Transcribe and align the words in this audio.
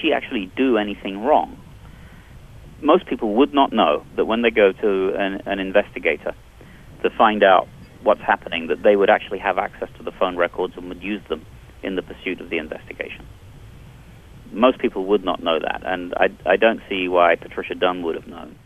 she 0.00 0.12
actually 0.12 0.50
do 0.56 0.78
anything 0.78 1.22
wrong? 1.22 1.58
Most 2.80 3.06
people 3.06 3.34
would 3.34 3.52
not 3.52 3.72
know 3.72 4.04
that 4.16 4.24
when 4.26 4.42
they 4.42 4.50
go 4.50 4.72
to 4.72 5.14
an, 5.16 5.42
an 5.46 5.58
investigator 5.58 6.34
to 7.02 7.10
find 7.10 7.42
out 7.42 7.68
what's 8.02 8.20
happening, 8.20 8.68
that 8.68 8.82
they 8.82 8.96
would 8.96 9.10
actually 9.10 9.38
have 9.38 9.58
access 9.58 9.88
to 9.96 10.02
the 10.02 10.12
phone 10.12 10.36
records 10.36 10.74
and 10.76 10.88
would 10.88 11.02
use 11.02 11.22
them 11.28 11.44
in 11.82 11.96
the 11.96 12.02
pursuit 12.02 12.40
of 12.40 12.50
the 12.50 12.58
investigation. 12.58 13.26
Most 14.52 14.78
people 14.78 15.04
would 15.06 15.24
not 15.24 15.42
know 15.42 15.58
that, 15.58 15.82
and 15.84 16.14
I, 16.14 16.28
I 16.46 16.56
don't 16.56 16.80
see 16.88 17.08
why 17.08 17.34
Patricia 17.34 17.74
Dunn 17.74 18.02
would 18.02 18.14
have 18.14 18.26
known. 18.26 18.56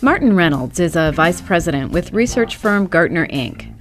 Martin 0.00 0.36
Reynolds 0.36 0.80
is 0.80 0.96
a 0.96 1.12
vice 1.12 1.40
president 1.40 1.90
with 1.90 2.12
research 2.12 2.56
firm 2.56 2.86
Gartner 2.86 3.26
Inc. 3.28 3.73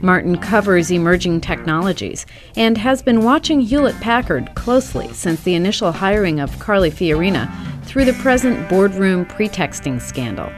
Martin 0.00 0.38
covers 0.38 0.90
emerging 0.90 1.40
technologies 1.40 2.26
and 2.56 2.78
has 2.78 3.02
been 3.02 3.22
watching 3.22 3.60
Hewlett 3.60 4.00
Packard 4.00 4.54
closely 4.54 5.12
since 5.12 5.42
the 5.42 5.54
initial 5.54 5.92
hiring 5.92 6.40
of 6.40 6.58
Carly 6.58 6.90
Fiorina 6.90 7.50
through 7.84 8.04
the 8.04 8.12
present 8.14 8.68
boardroom 8.68 9.24
pretexting 9.26 10.00
scandal. 10.00 10.50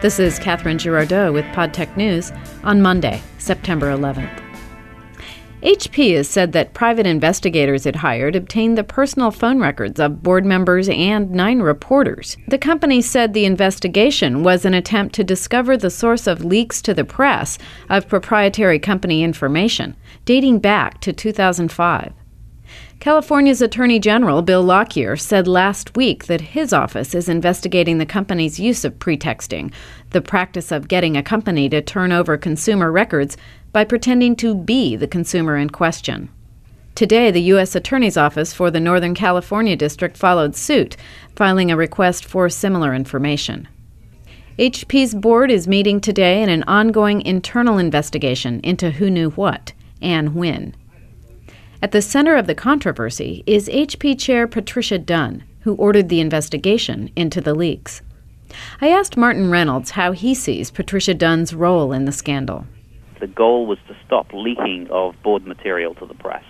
This 0.00 0.18
is 0.18 0.38
Catherine 0.38 0.78
Girardeau 0.78 1.32
with 1.32 1.44
PodTech 1.46 1.96
News 1.96 2.32
on 2.64 2.82
Monday, 2.82 3.22
September 3.38 3.86
11th. 3.86 4.41
HP 5.62 6.16
has 6.16 6.28
said 6.28 6.50
that 6.52 6.74
private 6.74 7.06
investigators 7.06 7.86
it 7.86 7.96
hired 7.96 8.34
obtained 8.34 8.76
the 8.76 8.82
personal 8.82 9.30
phone 9.30 9.60
records 9.60 10.00
of 10.00 10.20
board 10.20 10.44
members 10.44 10.88
and 10.88 11.30
nine 11.30 11.60
reporters. 11.60 12.36
The 12.48 12.58
company 12.58 13.00
said 13.00 13.32
the 13.32 13.44
investigation 13.44 14.42
was 14.42 14.64
an 14.64 14.74
attempt 14.74 15.14
to 15.16 15.24
discover 15.24 15.76
the 15.76 15.90
source 15.90 16.26
of 16.26 16.44
leaks 16.44 16.82
to 16.82 16.94
the 16.94 17.04
press 17.04 17.58
of 17.88 18.08
proprietary 18.08 18.80
company 18.80 19.22
information 19.22 19.94
dating 20.24 20.58
back 20.58 21.00
to 21.02 21.12
2005. 21.12 22.12
California's 22.98 23.60
Attorney 23.60 23.98
General 23.98 24.42
Bill 24.42 24.62
Lockyer 24.62 25.16
said 25.16 25.48
last 25.48 25.96
week 25.96 26.26
that 26.26 26.40
his 26.40 26.72
office 26.72 27.14
is 27.14 27.28
investigating 27.28 27.98
the 27.98 28.06
company's 28.06 28.60
use 28.60 28.84
of 28.84 28.98
pretexting, 28.98 29.72
the 30.10 30.20
practice 30.20 30.70
of 30.70 30.86
getting 30.86 31.16
a 31.16 31.22
company 31.22 31.68
to 31.68 31.82
turn 31.82 32.12
over 32.12 32.36
consumer 32.36 32.92
records 32.92 33.36
by 33.72 33.84
pretending 33.84 34.36
to 34.36 34.54
be 34.54 34.96
the 34.96 35.06
consumer 35.06 35.56
in 35.56 35.70
question. 35.70 36.28
Today, 36.94 37.30
the 37.30 37.42
U.S. 37.42 37.74
Attorney's 37.74 38.18
Office 38.18 38.52
for 38.52 38.70
the 38.70 38.80
Northern 38.80 39.14
California 39.14 39.76
District 39.76 40.16
followed 40.16 40.54
suit, 40.54 40.96
filing 41.34 41.70
a 41.70 41.76
request 41.76 42.24
for 42.24 42.48
similar 42.50 42.94
information. 42.94 43.66
HP's 44.58 45.14
board 45.14 45.50
is 45.50 45.66
meeting 45.66 46.00
today 46.00 46.42
in 46.42 46.50
an 46.50 46.62
ongoing 46.64 47.22
internal 47.22 47.78
investigation 47.78 48.60
into 48.60 48.90
who 48.90 49.08
knew 49.08 49.30
what 49.30 49.72
and 50.02 50.34
when. 50.34 50.76
At 51.80 51.92
the 51.92 52.02
center 52.02 52.36
of 52.36 52.46
the 52.46 52.54
controversy 52.54 53.42
is 53.46 53.68
HP 53.68 54.18
Chair 54.20 54.46
Patricia 54.46 54.98
Dunn, 54.98 55.44
who 55.60 55.74
ordered 55.76 56.10
the 56.10 56.20
investigation 56.20 57.10
into 57.16 57.40
the 57.40 57.54
leaks. 57.54 58.02
I 58.82 58.88
asked 58.88 59.16
Martin 59.16 59.50
Reynolds 59.50 59.92
how 59.92 60.12
he 60.12 60.34
sees 60.34 60.70
Patricia 60.70 61.14
Dunn's 61.14 61.54
role 61.54 61.92
in 61.92 62.04
the 62.04 62.12
scandal. 62.12 62.66
The 63.22 63.28
goal 63.28 63.66
was 63.66 63.78
to 63.86 63.96
stop 64.04 64.32
leaking 64.34 64.88
of 64.90 65.14
board 65.22 65.46
material 65.46 65.94
to 65.94 66.06
the 66.06 66.14
press. 66.14 66.42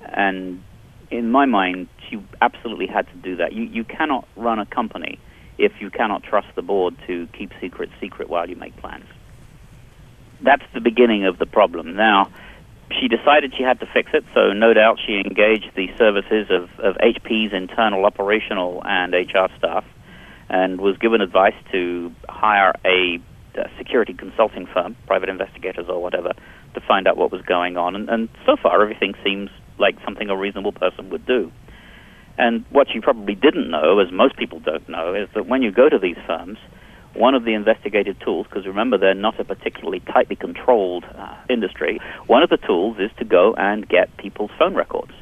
And 0.00 0.62
in 1.10 1.32
my 1.32 1.46
mind, 1.46 1.88
she 2.08 2.24
absolutely 2.40 2.86
had 2.86 3.08
to 3.08 3.16
do 3.16 3.34
that. 3.38 3.54
You, 3.54 3.64
you 3.64 3.82
cannot 3.82 4.28
run 4.36 4.60
a 4.60 4.66
company 4.66 5.18
if 5.58 5.72
you 5.80 5.90
cannot 5.90 6.22
trust 6.22 6.46
the 6.54 6.62
board 6.62 6.94
to 7.08 7.26
keep 7.36 7.50
secrets 7.60 7.90
secret 8.00 8.30
while 8.30 8.48
you 8.48 8.54
make 8.54 8.76
plans. 8.76 9.06
That's 10.40 10.62
the 10.72 10.80
beginning 10.80 11.26
of 11.26 11.40
the 11.40 11.46
problem. 11.46 11.96
Now, 11.96 12.30
she 13.00 13.08
decided 13.08 13.52
she 13.58 13.64
had 13.64 13.80
to 13.80 13.86
fix 13.92 14.12
it, 14.14 14.24
so 14.32 14.52
no 14.52 14.72
doubt 14.72 15.00
she 15.04 15.14
engaged 15.14 15.72
the 15.74 15.88
services 15.98 16.46
of, 16.50 16.70
of 16.78 16.94
HP's 16.98 17.52
internal 17.52 18.04
operational 18.04 18.80
and 18.84 19.12
HR 19.12 19.48
staff 19.58 19.84
and 20.48 20.80
was 20.80 20.96
given 20.98 21.20
advice 21.20 21.54
to 21.72 22.12
hire 22.28 22.74
a, 22.84 23.18
a 23.56 23.70
security 23.78 24.14
consulting 24.14 24.66
firm, 24.66 24.96
private 25.06 25.28
investigators 25.28 25.86
or 25.88 26.02
whatever, 26.02 26.32
to 26.74 26.80
find 26.86 27.06
out 27.06 27.16
what 27.16 27.32
was 27.32 27.42
going 27.42 27.76
on. 27.76 27.94
And, 27.94 28.08
and 28.08 28.28
so 28.46 28.56
far, 28.60 28.82
everything 28.82 29.14
seems 29.24 29.50
like 29.78 29.96
something 30.04 30.28
a 30.28 30.36
reasonable 30.36 30.72
person 30.72 31.10
would 31.10 31.26
do. 31.26 31.50
And 32.38 32.64
what 32.70 32.88
you 32.94 33.02
probably 33.02 33.34
didn't 33.34 33.70
know, 33.70 33.98
as 33.98 34.12
most 34.12 34.36
people 34.36 34.60
don't 34.60 34.88
know, 34.88 35.14
is 35.14 35.28
that 35.34 35.46
when 35.46 35.62
you 35.62 35.72
go 35.72 35.88
to 35.88 35.98
these 35.98 36.16
firms, 36.26 36.58
one 37.14 37.34
of 37.34 37.44
the 37.44 37.54
investigative 37.54 38.18
tools, 38.20 38.46
because 38.48 38.66
remember 38.66 38.96
they're 38.96 39.14
not 39.14 39.38
a 39.40 39.44
particularly 39.44 40.00
tightly 40.00 40.36
controlled 40.36 41.04
uh, 41.04 41.34
industry, 41.48 42.00
one 42.26 42.42
of 42.42 42.50
the 42.50 42.56
tools 42.56 42.96
is 42.98 43.10
to 43.18 43.24
go 43.24 43.54
and 43.54 43.88
get 43.88 44.16
people's 44.16 44.50
phone 44.58 44.74
records. 44.74 45.12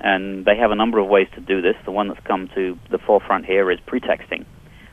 And 0.00 0.44
they 0.44 0.56
have 0.56 0.70
a 0.70 0.76
number 0.76 0.98
of 0.98 1.08
ways 1.08 1.28
to 1.34 1.40
do 1.40 1.60
this. 1.60 1.74
The 1.84 1.90
one 1.90 2.08
that's 2.08 2.24
come 2.26 2.48
to 2.54 2.78
the 2.90 2.98
forefront 2.98 3.46
here 3.46 3.70
is 3.70 3.78
pretexting, 3.86 4.46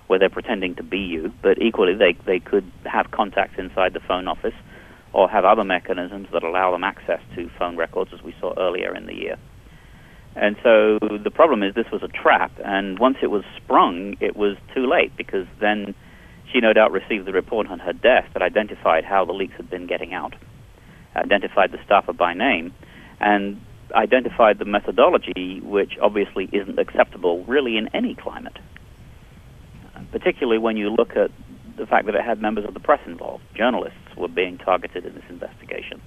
where 0.08 0.20
they're 0.20 0.30
pretending 0.30 0.76
to 0.76 0.84
be 0.84 1.00
you, 1.00 1.34
but 1.42 1.62
equally 1.62 1.96
they, 1.96 2.16
they 2.26 2.40
could 2.40 2.70
have 2.86 3.12
contacts 3.12 3.56
inside 3.58 3.94
the 3.94 4.00
phone 4.00 4.28
office 4.28 4.54
or 5.14 5.30
have 5.30 5.46
other 5.46 5.64
mechanisms 5.64 6.28
that 6.34 6.44
allow 6.44 6.72
them 6.72 6.84
access 6.84 7.22
to 7.36 7.50
phone 7.58 7.78
records, 7.78 8.12
as 8.14 8.22
we 8.22 8.36
saw 8.40 8.54
earlier 8.58 8.94
in 8.96 9.06
the 9.06 9.14
year. 9.14 9.38
And 10.36 10.58
so 10.62 11.00
the 11.00 11.32
problem 11.34 11.64
is 11.64 11.74
this 11.74 11.90
was 11.92 12.04
a 12.04 12.10
trap, 12.10 12.52
and 12.64 13.00
once 13.00 13.18
it 13.22 13.28
was 13.28 13.44
sprung, 13.56 14.18
it 14.20 14.36
was 14.36 14.58
too 14.74 14.86
late 14.86 15.16
because 15.16 15.48
then 15.62 15.96
she 16.52 16.60
no 16.60 16.74
doubt 16.74 16.92
received 16.92 17.26
the 17.26 17.32
report 17.32 17.68
on 17.68 17.80
her 17.80 17.94
desk 17.94 18.28
that 18.34 18.42
identified 18.42 19.06
how 19.06 19.24
the 19.24 19.32
leaks 19.32 19.54
had 19.56 19.70
been 19.70 19.88
getting 19.88 20.14
out, 20.14 20.36
identified 21.16 21.72
the 21.72 21.80
staffer 21.86 22.12
by 22.12 22.34
name, 22.34 22.74
and 23.22 23.60
identified 23.94 24.60
the 24.60 24.66
methodology, 24.66 25.62
which 25.64 25.94
obviously 26.02 26.50
isn't 26.52 26.78
acceptable 26.78 27.46
really 27.46 27.78
in 27.78 27.88
any 27.94 28.16
climate, 28.16 28.58
particularly 30.12 30.60
when 30.60 30.78
you 30.78 30.90
look 30.90 31.12
at 31.16 31.32
the 31.78 31.86
fact 31.86 32.06
that 32.06 32.16
it 32.16 32.24
had 32.24 32.42
members 32.42 32.66
of 32.66 32.74
the 32.74 32.80
press 32.80 33.02
involved. 33.06 33.44
Journalists 33.56 33.98
were 34.18 34.28
being 34.28 34.58
targeted 34.58 35.06
in 35.06 35.14
this 35.14 35.26
investigation 35.30 36.02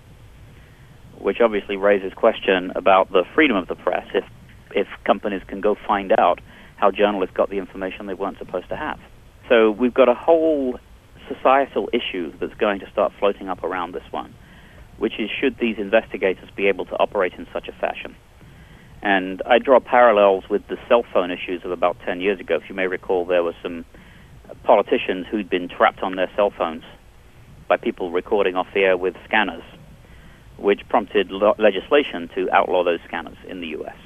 which 1.20 1.38
obviously 1.40 1.76
raises 1.76 2.12
question 2.14 2.72
about 2.74 3.10
the 3.10 3.24
freedom 3.34 3.56
of 3.56 3.68
the 3.68 3.74
press 3.74 4.06
if 4.14 4.24
if 4.74 4.86
companies 5.04 5.42
can 5.46 5.60
go 5.60 5.74
find 5.86 6.12
out 6.18 6.40
how 6.76 6.90
journalists 6.90 7.34
got 7.34 7.48
the 7.48 7.56
information 7.56 8.06
they 8.06 8.14
weren't 8.14 8.38
supposed 8.38 8.68
to 8.68 8.76
have. 8.76 8.98
So 9.48 9.70
we've 9.70 9.94
got 9.94 10.10
a 10.10 10.14
whole 10.14 10.78
societal 11.26 11.88
issue 11.92 12.32
that's 12.38 12.54
going 12.54 12.80
to 12.80 12.90
start 12.90 13.12
floating 13.18 13.48
up 13.48 13.64
around 13.64 13.94
this 13.94 14.04
one, 14.10 14.34
which 14.98 15.14
is 15.18 15.30
should 15.40 15.56
these 15.58 15.76
investigators 15.78 16.50
be 16.54 16.68
able 16.68 16.84
to 16.84 16.94
operate 16.96 17.32
in 17.38 17.46
such 17.50 17.66
a 17.66 17.72
fashion? 17.72 18.14
And 19.02 19.42
I 19.46 19.58
draw 19.58 19.80
parallels 19.80 20.44
with 20.50 20.66
the 20.68 20.76
cell 20.88 21.04
phone 21.12 21.30
issues 21.30 21.64
of 21.64 21.70
about 21.70 21.96
10 22.04 22.20
years 22.20 22.40
ago. 22.40 22.56
If 22.56 22.68
you 22.68 22.74
may 22.74 22.86
recall, 22.86 23.24
there 23.24 23.44
were 23.44 23.54
some 23.62 23.84
politicians 24.64 25.26
who'd 25.30 25.48
been 25.48 25.68
trapped 25.68 26.02
on 26.02 26.16
their 26.16 26.30
cell 26.34 26.50
phones 26.50 26.82
by 27.68 27.76
people 27.76 28.10
recording 28.10 28.56
off 28.56 28.66
the 28.74 28.80
air 28.80 28.96
with 28.96 29.14
scanners 29.24 29.62
which 30.58 30.86
prompted 30.88 31.30
lo- 31.30 31.54
legislation 31.58 32.28
to 32.34 32.50
outlaw 32.50 32.84
those 32.84 33.00
scanners 33.06 33.36
in 33.46 33.60
the 33.60 33.68
U.S. 33.68 33.96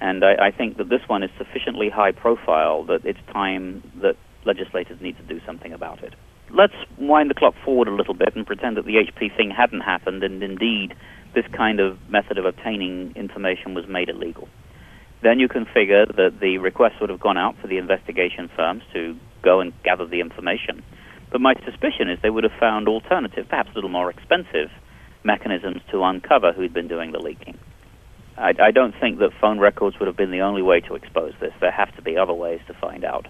And 0.00 0.24
I, 0.24 0.46
I 0.46 0.50
think 0.50 0.76
that 0.76 0.88
this 0.88 1.00
one 1.06 1.22
is 1.22 1.30
sufficiently 1.38 1.88
high 1.88 2.12
profile 2.12 2.84
that 2.84 3.04
it's 3.04 3.18
time 3.32 3.82
that 4.02 4.16
legislators 4.44 5.00
need 5.00 5.16
to 5.16 5.22
do 5.22 5.40
something 5.46 5.72
about 5.72 6.02
it. 6.02 6.14
Let's 6.50 6.74
wind 6.98 7.30
the 7.30 7.34
clock 7.34 7.54
forward 7.64 7.88
a 7.88 7.94
little 7.94 8.14
bit 8.14 8.34
and 8.34 8.46
pretend 8.46 8.76
that 8.76 8.84
the 8.84 8.96
HP 8.96 9.36
thing 9.36 9.50
hadn't 9.50 9.80
happened 9.80 10.22
and 10.24 10.42
indeed 10.42 10.94
this 11.34 11.46
kind 11.52 11.80
of 11.80 11.98
method 12.10 12.38
of 12.38 12.44
obtaining 12.44 13.12
information 13.16 13.74
was 13.74 13.86
made 13.86 14.08
illegal. 14.08 14.48
Then 15.22 15.38
you 15.38 15.48
can 15.48 15.66
figure 15.66 16.06
that 16.06 16.40
the 16.40 16.58
request 16.58 16.96
would 17.00 17.10
have 17.10 17.20
gone 17.20 17.36
out 17.36 17.56
for 17.60 17.66
the 17.66 17.76
investigation 17.76 18.50
firms 18.56 18.82
to 18.94 19.16
go 19.42 19.60
and 19.60 19.72
gather 19.82 20.06
the 20.06 20.20
information. 20.20 20.82
But 21.30 21.40
my 21.40 21.54
suspicion 21.64 22.08
is 22.10 22.18
they 22.22 22.30
would 22.30 22.44
have 22.44 22.58
found 22.58 22.88
alternative, 22.88 23.46
perhaps 23.48 23.70
a 23.72 23.74
little 23.74 23.90
more 23.90 24.10
expensive, 24.10 24.70
mechanisms 25.22 25.82
to 25.90 26.02
uncover 26.02 26.52
who'd 26.52 26.72
been 26.72 26.88
doing 26.88 27.12
the 27.12 27.18
leaking. 27.18 27.58
I, 28.36 28.54
I 28.60 28.70
don't 28.70 28.94
think 28.98 29.18
that 29.18 29.30
phone 29.40 29.58
records 29.58 29.98
would 29.98 30.06
have 30.06 30.16
been 30.16 30.30
the 30.30 30.40
only 30.40 30.62
way 30.62 30.80
to 30.80 30.94
expose 30.94 31.34
this. 31.40 31.52
There 31.60 31.70
have 31.70 31.94
to 31.96 32.02
be 32.02 32.16
other 32.16 32.32
ways 32.32 32.60
to 32.68 32.74
find 32.74 33.04
out. 33.04 33.26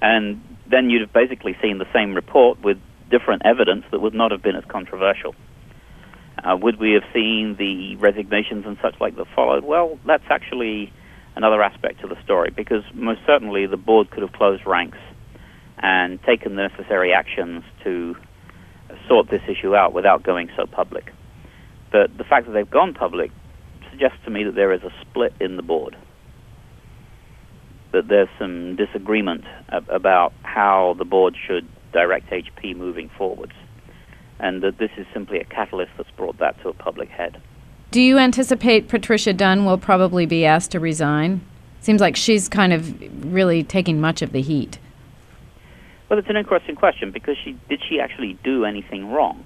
And 0.00 0.42
then 0.66 0.90
you'd 0.90 1.00
have 1.00 1.12
basically 1.12 1.56
seen 1.60 1.78
the 1.78 1.92
same 1.92 2.14
report 2.14 2.62
with 2.62 2.78
different 3.10 3.42
evidence 3.44 3.84
that 3.90 4.00
would 4.00 4.14
not 4.14 4.30
have 4.30 4.42
been 4.42 4.56
as 4.56 4.64
controversial. 4.66 5.34
Uh, 6.44 6.56
would 6.56 6.78
we 6.78 6.92
have 6.92 7.04
seen 7.12 7.56
the 7.58 7.96
resignations 7.96 8.66
and 8.66 8.76
such 8.82 8.94
like 9.00 9.16
that 9.16 9.26
followed? 9.34 9.64
Well, 9.64 9.98
that's 10.06 10.24
actually 10.28 10.92
another 11.36 11.62
aspect 11.62 12.04
of 12.04 12.10
the 12.10 12.22
story 12.22 12.50
because 12.54 12.84
most 12.92 13.20
certainly 13.26 13.66
the 13.66 13.76
board 13.76 14.10
could 14.10 14.22
have 14.22 14.32
closed 14.32 14.66
ranks 14.66 14.98
and 15.78 16.22
taken 16.22 16.54
the 16.56 16.68
necessary 16.68 17.12
actions 17.12 17.64
to 17.82 18.14
sort 19.08 19.30
this 19.30 19.42
issue 19.48 19.74
out 19.74 19.92
without 19.92 20.22
going 20.22 20.50
so 20.56 20.66
public. 20.66 21.12
But 21.90 22.16
the 22.16 22.24
fact 22.24 22.46
that 22.46 22.52
they've 22.52 22.70
gone 22.70 22.94
public 22.94 23.30
suggests 23.90 24.18
to 24.24 24.30
me 24.30 24.44
that 24.44 24.54
there 24.54 24.72
is 24.72 24.82
a 24.82 24.92
split 25.00 25.32
in 25.40 25.56
the 25.56 25.62
board. 25.62 25.96
That 27.92 28.08
there's 28.08 28.28
some 28.38 28.76
disagreement 28.76 29.44
ab- 29.70 29.88
about 29.88 30.32
how 30.42 30.94
the 30.98 31.04
board 31.04 31.36
should 31.46 31.66
direct 31.92 32.30
HP 32.30 32.76
moving 32.76 33.08
forwards. 33.16 33.52
And 34.44 34.62
that 34.62 34.76
this 34.76 34.90
is 34.98 35.06
simply 35.14 35.40
a 35.40 35.44
catalyst 35.44 35.90
that's 35.96 36.10
brought 36.10 36.36
that 36.38 36.60
to 36.60 36.68
a 36.68 36.74
public 36.74 37.08
head. 37.08 37.40
Do 37.90 38.02
you 38.02 38.18
anticipate 38.18 38.88
Patricia 38.88 39.32
Dunn 39.32 39.64
will 39.64 39.78
probably 39.78 40.26
be 40.26 40.44
asked 40.44 40.70
to 40.72 40.80
resign? 40.80 41.40
Seems 41.80 42.02
like 42.02 42.14
she's 42.14 42.46
kind 42.46 42.74
of 42.74 43.32
really 43.32 43.64
taking 43.64 44.02
much 44.02 44.20
of 44.20 44.32
the 44.32 44.42
heat. 44.42 44.78
Well, 46.10 46.18
it's 46.18 46.28
an 46.28 46.36
interesting 46.36 46.76
question 46.76 47.10
because 47.10 47.38
she 47.42 47.58
did 47.70 47.80
she 47.88 48.00
actually 48.00 48.38
do 48.44 48.66
anything 48.66 49.10
wrong? 49.10 49.42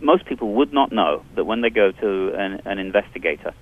Most 0.00 0.24
people 0.24 0.54
would 0.54 0.72
not 0.72 0.90
know 0.90 1.22
that 1.34 1.44
when 1.44 1.60
they 1.60 1.70
go 1.70 1.92
to 1.92 2.32
an, 2.34 2.62
an 2.64 2.78
investigator 2.78 3.52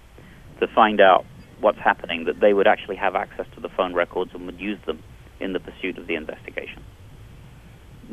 to 0.60 0.68
find 0.68 1.00
out 1.00 1.26
what's 1.60 1.78
happening, 1.78 2.26
that 2.26 2.38
they 2.38 2.52
would 2.54 2.68
actually 2.68 2.96
have 2.96 3.16
access 3.16 3.46
to 3.56 3.60
the 3.60 3.68
phone 3.68 3.94
records 3.94 4.30
and 4.32 4.46
would 4.46 4.60
use 4.60 4.78
them 4.86 5.02
in 5.40 5.52
the 5.52 5.60
pursuit 5.60 5.98
of 5.98 6.06
the 6.06 6.14
investigation. 6.14 6.84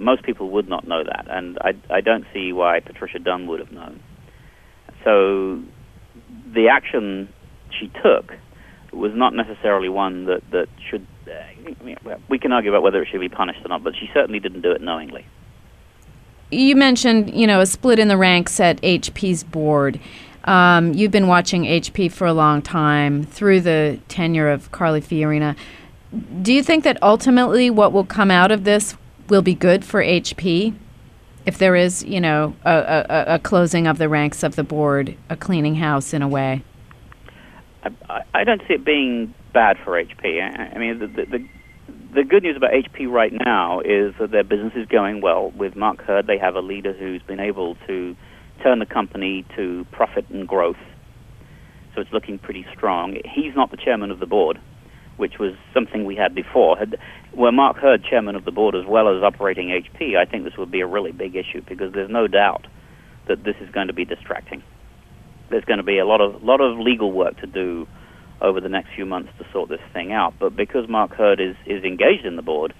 Most 0.01 0.23
people 0.23 0.49
would 0.49 0.67
not 0.67 0.87
know 0.87 1.03
that, 1.03 1.27
and 1.29 1.57
I, 1.61 1.73
I 1.89 2.01
don't 2.01 2.25
see 2.33 2.51
why 2.53 2.79
Patricia 2.79 3.19
Dunn 3.19 3.47
would 3.47 3.59
have 3.59 3.71
known. 3.71 4.01
So 5.03 5.61
the 6.53 6.69
action 6.69 7.29
she 7.69 7.91
took 8.03 8.33
was 8.91 9.13
not 9.13 9.33
necessarily 9.33 9.89
one 9.89 10.25
that, 10.25 10.41
that 10.51 10.67
should. 10.89 11.05
Uh, 11.25 12.17
we 12.27 12.39
can 12.39 12.51
argue 12.51 12.71
about 12.71 12.83
whether 12.83 13.01
it 13.01 13.07
should 13.09 13.21
be 13.21 13.29
punished 13.29 13.63
or 13.63 13.69
not, 13.69 13.83
but 13.83 13.95
she 13.95 14.09
certainly 14.13 14.39
didn't 14.39 14.61
do 14.61 14.71
it 14.71 14.81
knowingly. 14.81 15.25
You 16.49 16.75
mentioned, 16.75 17.33
you 17.33 17.47
know, 17.47 17.61
a 17.61 17.65
split 17.65 17.99
in 17.99 18.09
the 18.09 18.17
ranks 18.17 18.59
at 18.59 18.81
HP's 18.81 19.43
board. 19.43 19.99
Um, 20.43 20.93
you've 20.93 21.11
been 21.11 21.27
watching 21.27 21.63
HP 21.63 22.11
for 22.11 22.25
a 22.27 22.33
long 22.33 22.61
time 22.61 23.23
through 23.23 23.61
the 23.61 23.99
tenure 24.07 24.49
of 24.49 24.71
Carly 24.71 24.99
Fiorina. 24.99 25.55
Do 26.41 26.51
you 26.51 26.61
think 26.61 26.83
that 26.83 27.01
ultimately 27.01 27.69
what 27.69 27.93
will 27.93 28.03
come 28.03 28.31
out 28.31 28.51
of 28.51 28.65
this 28.65 28.97
will 29.31 29.41
be 29.41 29.55
good 29.55 29.85
for 29.85 30.03
HP? 30.03 30.75
If 31.45 31.57
there 31.57 31.73
is, 31.75 32.03
you 32.03 32.19
know, 32.19 32.53
a, 32.65 33.05
a, 33.09 33.25
a 33.35 33.39
closing 33.39 33.87
of 33.87 33.97
the 33.97 34.09
ranks 34.09 34.43
of 34.43 34.57
the 34.57 34.63
board, 34.63 35.17
a 35.29 35.37
cleaning 35.37 35.75
house 35.75 36.13
in 36.13 36.21
a 36.21 36.27
way? 36.27 36.63
I, 37.83 38.21
I 38.33 38.43
don't 38.43 38.61
see 38.67 38.75
it 38.75 38.85
being 38.85 39.33
bad 39.53 39.77
for 39.83 39.93
HP. 39.93 40.41
I, 40.41 40.75
I 40.75 40.77
mean, 40.77 40.99
the, 40.99 41.07
the, 41.07 41.25
the 41.25 41.47
the 42.13 42.23
good 42.25 42.43
news 42.43 42.57
about 42.57 42.71
HP 42.71 43.09
right 43.09 43.31
now 43.31 43.79
is 43.79 44.13
that 44.19 44.31
their 44.31 44.43
business 44.43 44.73
is 44.75 44.85
going 44.87 45.21
well. 45.21 45.51
With 45.51 45.77
Mark 45.77 46.01
Hurd, 46.01 46.27
they 46.27 46.37
have 46.37 46.55
a 46.55 46.59
leader 46.59 46.91
who's 46.91 47.21
been 47.21 47.39
able 47.39 47.75
to 47.87 48.17
turn 48.61 48.79
the 48.79 48.85
company 48.85 49.45
to 49.55 49.87
profit 49.91 50.27
and 50.29 50.45
growth. 50.45 50.75
So 51.95 52.01
it's 52.01 52.11
looking 52.11 52.37
pretty 52.37 52.65
strong. 52.75 53.17
He's 53.23 53.55
not 53.55 53.71
the 53.71 53.77
chairman 53.77 54.11
of 54.11 54.19
the 54.19 54.25
board, 54.25 54.59
which 55.21 55.37
was 55.39 55.53
something 55.71 56.03
we 56.03 56.15
had 56.15 56.33
before. 56.33 56.75
Had, 56.75 56.97
were 57.35 57.51
Mark 57.51 57.77
Hurd 57.77 58.03
chairman 58.03 58.35
of 58.35 58.43
the 58.43 58.51
board 58.51 58.73
as 58.73 58.85
well 58.87 59.15
as 59.15 59.21
operating 59.21 59.67
HP, 59.67 60.17
I 60.17 60.25
think 60.25 60.45
this 60.45 60.57
would 60.57 60.71
be 60.71 60.81
a 60.81 60.87
really 60.87 61.11
big 61.11 61.35
issue 61.35 61.61
because 61.69 61.93
there's 61.93 62.09
no 62.09 62.25
doubt 62.25 62.65
that 63.27 63.43
this 63.43 63.55
is 63.61 63.69
going 63.69 63.85
to 63.85 63.93
be 63.93 64.03
distracting. 64.03 64.63
There's 65.51 65.63
going 65.63 65.77
to 65.77 65.83
be 65.83 65.99
a 65.99 66.05
lot 66.05 66.21
of 66.21 66.41
lot 66.41 66.59
of 66.59 66.79
legal 66.79 67.11
work 67.11 67.39
to 67.41 67.45
do 67.45 67.87
over 68.41 68.59
the 68.59 68.69
next 68.69 68.89
few 68.95 69.05
months 69.05 69.29
to 69.37 69.45
sort 69.53 69.69
this 69.69 69.79
thing 69.93 70.11
out. 70.11 70.33
But 70.39 70.55
because 70.55 70.89
Mark 70.89 71.13
Hurd 71.13 71.39
is, 71.39 71.55
is 71.67 71.83
engaged 71.83 72.25
in 72.25 72.35
the 72.35 72.41
board, 72.41 72.73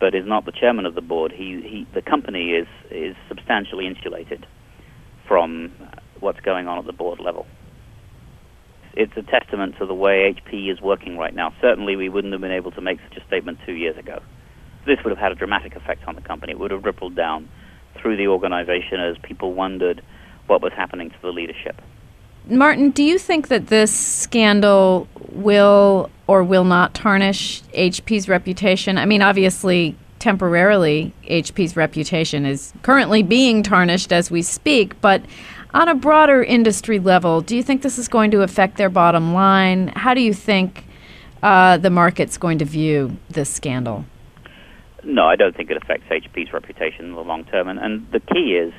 but 0.00 0.16
is 0.16 0.26
not 0.26 0.44
the 0.46 0.52
chairman 0.52 0.86
of 0.86 0.96
the 0.96 1.00
board, 1.00 1.30
he, 1.30 1.62
he 1.62 1.86
the 1.94 2.02
company 2.02 2.50
is 2.50 2.66
is 2.90 3.14
substantially 3.28 3.86
insulated 3.86 4.46
from 5.28 5.70
what's 6.18 6.40
going 6.40 6.66
on 6.66 6.78
at 6.78 6.86
the 6.86 6.92
board 6.92 7.20
level. 7.20 7.46
It's 8.96 9.16
a 9.16 9.22
testament 9.22 9.76
to 9.78 9.86
the 9.86 9.94
way 9.94 10.34
HP 10.34 10.72
is 10.72 10.80
working 10.80 11.16
right 11.18 11.34
now. 11.34 11.52
Certainly, 11.60 11.96
we 11.96 12.08
wouldn't 12.08 12.32
have 12.32 12.40
been 12.40 12.52
able 12.52 12.70
to 12.72 12.80
make 12.80 12.98
such 13.08 13.22
a 13.22 13.26
statement 13.26 13.58
two 13.66 13.72
years 13.72 13.96
ago. 13.96 14.22
This 14.86 14.98
would 15.02 15.10
have 15.10 15.18
had 15.18 15.32
a 15.32 15.34
dramatic 15.34 15.74
effect 15.74 16.06
on 16.06 16.14
the 16.14 16.20
company. 16.20 16.52
It 16.52 16.58
would 16.58 16.70
have 16.70 16.84
rippled 16.84 17.16
down 17.16 17.48
through 17.96 18.16
the 18.16 18.28
organization 18.28 19.00
as 19.00 19.16
people 19.18 19.52
wondered 19.52 20.02
what 20.46 20.62
was 20.62 20.72
happening 20.72 21.10
to 21.10 21.16
the 21.22 21.30
leadership. 21.30 21.80
Martin, 22.46 22.90
do 22.90 23.02
you 23.02 23.18
think 23.18 23.48
that 23.48 23.68
this 23.68 23.90
scandal 23.90 25.08
will 25.32 26.10
or 26.26 26.44
will 26.44 26.64
not 26.64 26.94
tarnish 26.94 27.62
HP's 27.74 28.28
reputation? 28.28 28.98
I 28.98 29.06
mean, 29.06 29.22
obviously, 29.22 29.96
temporarily, 30.18 31.12
HP's 31.24 31.74
reputation 31.74 32.44
is 32.44 32.72
currently 32.82 33.22
being 33.22 33.62
tarnished 33.62 34.12
as 34.12 34.30
we 34.30 34.42
speak, 34.42 35.00
but 35.00 35.22
on 35.74 35.88
a 35.88 35.94
broader 35.94 36.42
industry 36.42 37.00
level, 37.00 37.40
do 37.40 37.56
you 37.56 37.62
think 37.62 37.82
this 37.82 37.98
is 37.98 38.06
going 38.06 38.30
to 38.30 38.42
affect 38.42 38.76
their 38.76 38.88
bottom 38.88 39.34
line? 39.34 39.88
How 39.88 40.14
do 40.14 40.20
you 40.20 40.32
think 40.32 40.84
uh, 41.42 41.76
the 41.78 41.90
market's 41.90 42.38
going 42.38 42.58
to 42.58 42.64
view 42.64 43.16
this 43.28 43.50
scandal? 43.50 44.04
No, 45.02 45.26
I 45.26 45.36
don't 45.36 45.54
think 45.54 45.70
it 45.70 45.76
affects 45.76 46.06
HP's 46.08 46.52
reputation 46.52 47.06
in 47.06 47.14
the 47.14 47.20
long 47.20 47.44
term. 47.44 47.68
And, 47.68 47.78
and 47.80 48.06
the 48.12 48.20
key 48.20 48.56
is 48.56 48.72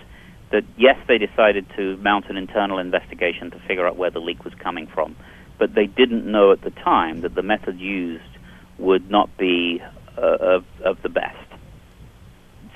that 0.51 0.63
yes, 0.77 0.97
they 1.07 1.18
decided 1.18 1.65
to 1.75 1.97
mount 1.97 2.30
an 2.30 2.38
internal 2.38 2.80
investigation 2.80 3.51
to 3.51 3.59
figure 3.68 3.86
out 3.86 3.98
where 3.98 4.09
the 4.09 4.21
leak 4.21 4.45
was 4.45 4.53
coming 4.56 4.88
from, 4.88 5.18
but 5.59 5.75
they 5.75 5.86
didn't 5.86 6.25
know 6.25 6.53
at 6.53 6.62
the 6.62 6.71
time 6.71 7.21
that 7.21 7.36
the 7.36 7.44
method 7.44 7.77
used 7.77 8.24
would 8.80 9.12
not 9.12 9.36
be 9.38 9.81
uh, 10.18 10.21
of, 10.21 10.65
of 10.83 11.01
the 11.01 11.09
best. 11.09 11.36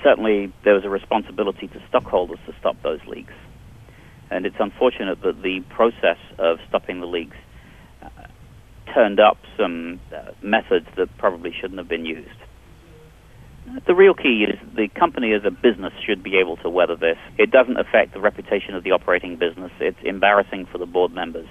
Certainly, 0.02 0.52
there 0.64 0.74
was 0.74 0.84
a 0.84 0.90
responsibility 0.90 1.68
to 1.68 1.82
stockholders 1.88 2.38
to 2.46 2.54
stop 2.58 2.76
those 2.82 3.00
leaks. 3.06 3.32
And 4.30 4.46
it's 4.46 4.56
unfortunate 4.60 5.22
that 5.22 5.42
the 5.42 5.60
process 5.70 6.18
of 6.38 6.58
stopping 6.68 7.00
the 7.00 7.06
leaks 7.06 7.36
uh, 8.02 8.08
turned 8.94 9.18
up 9.20 9.38
some 9.56 10.00
uh, 10.14 10.30
methods 10.42 10.86
that 10.96 11.16
probably 11.18 11.52
shouldn't 11.52 11.78
have 11.78 11.88
been 11.88 12.06
used. 12.06 12.28
The 13.86 13.94
real 13.94 14.14
key 14.14 14.46
is 14.48 14.58
the 14.74 14.88
company 14.88 15.32
as 15.32 15.44
a 15.44 15.50
business 15.50 15.92
should 16.04 16.22
be 16.22 16.38
able 16.38 16.56
to 16.58 16.68
weather 16.68 16.96
this. 16.96 17.18
It 17.38 17.50
doesn't 17.50 17.78
affect 17.78 18.14
the 18.14 18.20
reputation 18.20 18.74
of 18.74 18.84
the 18.84 18.92
operating 18.92 19.36
business. 19.36 19.70
It's 19.80 19.98
embarrassing 20.02 20.66
for 20.66 20.78
the 20.78 20.86
board 20.86 21.12
members. 21.12 21.46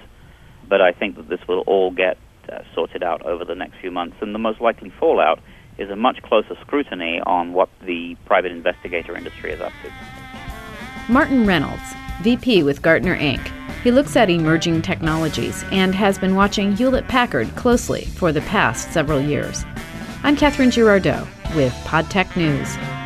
But 0.68 0.80
I 0.80 0.92
think 0.92 1.16
that 1.16 1.28
this 1.28 1.40
will 1.48 1.60
all 1.60 1.90
get 1.90 2.18
uh, 2.50 2.58
sorted 2.74 3.02
out 3.02 3.22
over 3.22 3.44
the 3.44 3.54
next 3.54 3.76
few 3.80 3.90
months. 3.90 4.16
And 4.20 4.34
the 4.34 4.38
most 4.38 4.60
likely 4.60 4.90
fallout 4.90 5.40
is 5.78 5.88
a 5.88 5.96
much 5.96 6.20
closer 6.22 6.56
scrutiny 6.60 7.20
on 7.24 7.52
what 7.52 7.70
the 7.86 8.16
private 8.26 8.52
investigator 8.52 9.16
industry 9.16 9.52
is 9.52 9.60
up 9.60 9.72
to. 9.82 11.12
Martin 11.12 11.46
Reynolds, 11.46 11.94
VP 12.22 12.62
with 12.62 12.82
Gartner 12.82 13.16
Inc. 13.16 13.40
He 13.82 13.90
looks 13.90 14.14
at 14.14 14.28
emerging 14.28 14.82
technologies 14.82 15.64
and 15.72 15.94
has 15.94 16.18
been 16.18 16.34
watching 16.34 16.76
Hewlett 16.76 17.08
Packard 17.08 17.54
closely 17.56 18.04
for 18.04 18.30
the 18.30 18.42
past 18.42 18.92
several 18.92 19.20
years. 19.20 19.64
I'm 20.22 20.36
Catherine 20.36 20.70
Girardeau 20.70 21.26
with 21.54 21.72
PodTech 21.84 22.36
News. 22.36 22.99